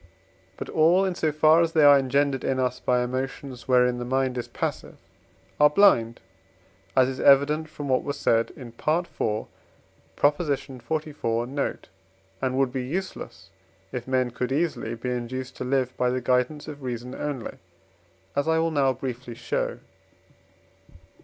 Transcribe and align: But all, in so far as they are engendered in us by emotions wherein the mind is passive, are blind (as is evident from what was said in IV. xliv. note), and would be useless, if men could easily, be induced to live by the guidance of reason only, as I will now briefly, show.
But 0.57 0.67
all, 0.67 1.05
in 1.05 1.13
so 1.13 1.31
far 1.31 1.61
as 1.61 1.73
they 1.73 1.83
are 1.83 1.99
engendered 1.99 2.43
in 2.43 2.59
us 2.59 2.79
by 2.79 3.03
emotions 3.03 3.67
wherein 3.67 3.99
the 3.99 4.03
mind 4.03 4.35
is 4.35 4.47
passive, 4.47 4.97
are 5.59 5.69
blind 5.69 6.21
(as 6.97 7.07
is 7.07 7.19
evident 7.19 7.69
from 7.69 7.87
what 7.87 8.01
was 8.03 8.17
said 8.17 8.49
in 8.55 8.69
IV. 8.69 8.77
xliv. 10.17 11.47
note), 11.49 11.89
and 12.41 12.57
would 12.57 12.73
be 12.73 12.83
useless, 12.83 13.51
if 13.91 14.07
men 14.07 14.31
could 14.31 14.51
easily, 14.51 14.95
be 14.95 15.11
induced 15.11 15.55
to 15.57 15.63
live 15.63 15.95
by 15.97 16.09
the 16.09 16.19
guidance 16.19 16.67
of 16.67 16.81
reason 16.81 17.13
only, 17.13 17.59
as 18.35 18.47
I 18.47 18.57
will 18.57 18.71
now 18.71 18.93
briefly, 18.93 19.35
show. 19.35 19.77